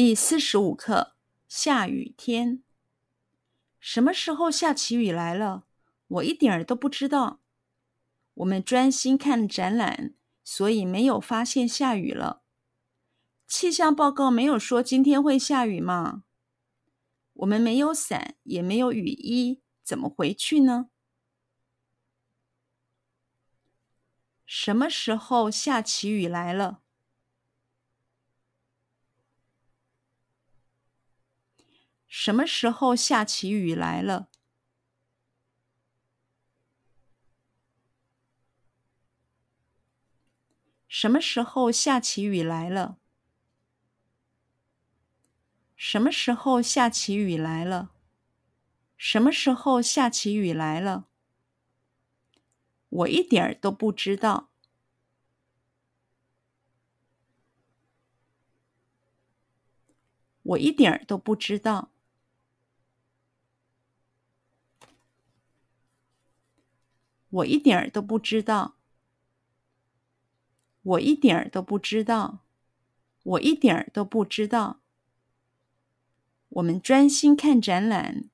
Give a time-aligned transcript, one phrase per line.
[0.00, 1.16] 第四十五课：
[1.48, 2.62] 下雨天。
[3.80, 5.66] 什么时候下起雨来了？
[6.06, 7.40] 我一点儿都不知道。
[8.34, 10.14] 我们专心看展览，
[10.44, 12.44] 所以没有发现下雨了。
[13.48, 16.22] 气象报告没有说今天会下雨吗？
[17.32, 20.90] 我们没有伞，也没有雨衣，怎么回去呢？
[24.46, 26.82] 什么时候下起雨来了？
[32.20, 34.28] 什么时候下起雨来了？
[40.88, 42.98] 什么时候下起雨来了？
[45.76, 47.92] 什么时候下起雨来了？
[48.96, 51.06] 什么时候下起雨来了？
[52.88, 54.50] 我一点儿都不知道。
[60.42, 61.92] 我一点儿都不知道。
[67.30, 68.76] 我一点儿都不知道，
[70.82, 72.40] 我一点儿都不知道，
[73.22, 74.80] 我一点儿都不知道。
[76.48, 78.30] 我们专心看展览，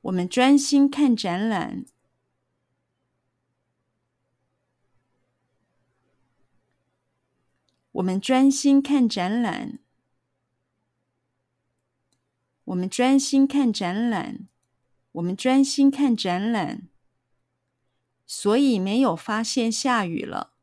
[0.00, 1.84] 我们专心看展览，
[7.92, 9.80] 我们专心看展览。
[12.66, 14.48] 我们专心看展览，
[15.12, 16.88] 我们专心看展览，
[18.26, 20.54] 所以没有发现下雨了。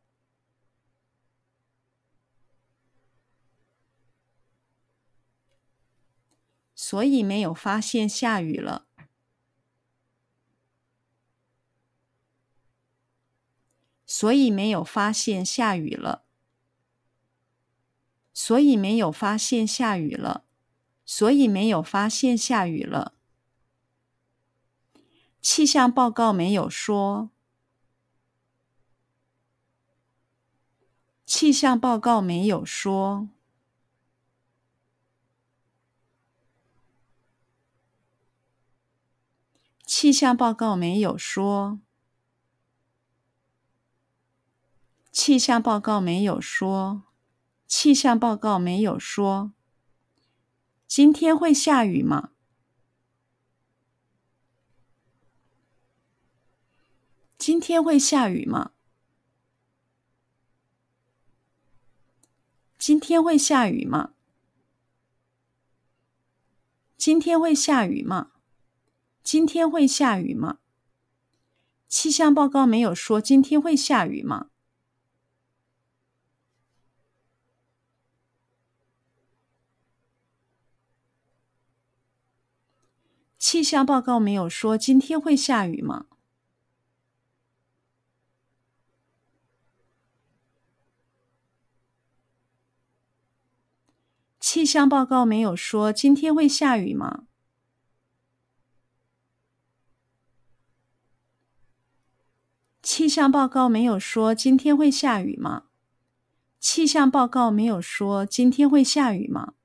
[6.75, 8.85] 所以没有发现下雨了。
[14.05, 16.25] 所以没有发现下雨了。
[18.33, 20.43] 所以没有发现下雨了。
[21.05, 23.13] 所以没有发现下雨了。
[25.41, 27.29] 气象报告没有说。
[31.25, 33.27] 气象报告没有说。
[39.85, 41.79] 气象报告没有说。
[45.11, 47.03] 气象报告没有说。
[47.67, 49.53] 气象报告没有说。
[50.95, 52.29] 今天会下雨吗？
[57.39, 58.73] 今天会下雨吗？
[62.77, 64.13] 今天会下雨吗？
[66.95, 68.29] 今天会下雨吗？
[69.23, 70.59] 今天会下雨吗？
[71.87, 74.51] 气象报告没有说今天会下雨吗？
[83.45, 86.05] 气象报告没有说今天会下雨吗？
[94.39, 97.25] 气象报告没有说今天会下雨吗？
[102.81, 105.65] 气象报告没有说今天会下雨吗？
[106.61, 109.55] 气象报告没有说今天会下雨吗？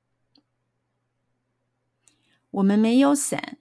[2.51, 3.58] 我们没有伞。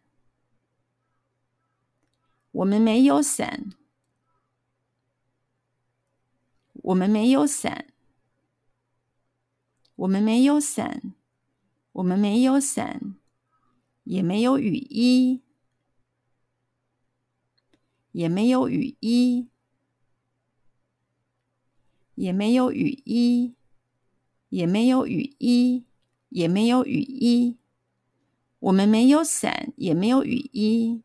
[2.51, 3.71] 我们没有伞。
[6.73, 7.93] 我们没有伞。
[9.97, 11.15] 我们没有伞。
[11.93, 13.17] 我们没有伞，
[14.05, 15.43] 也没有雨衣。
[18.13, 19.49] 也没有雨衣。
[22.15, 23.57] 也没有雨衣。
[24.49, 25.85] 也没有雨衣。
[26.29, 27.59] 也没有雨衣。
[28.61, 31.03] 我们没有伞，也没有雨衣。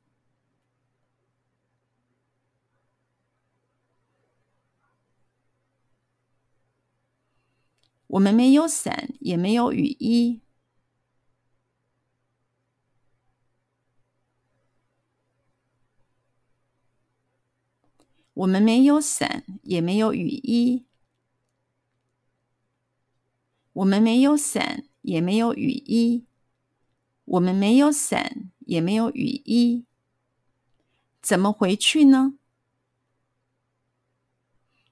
[8.13, 10.39] 我们没有伞，也没有雨衣。
[18.35, 20.85] 我们没有伞，也没有雨衣。
[23.73, 26.25] 我们没有伞，也没有雨衣。
[27.25, 29.85] 我们没有伞，也没有雨衣。
[31.19, 32.37] 怎么回去呢？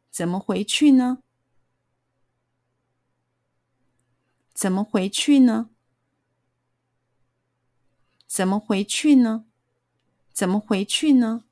[0.09, 1.21] 怎么回去呢？
[4.61, 5.71] 怎么回去呢？
[8.27, 9.45] 怎么回去呢？
[10.31, 11.45] 怎么回去呢？